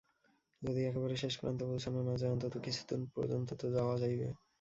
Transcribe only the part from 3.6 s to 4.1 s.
তো যাওয়া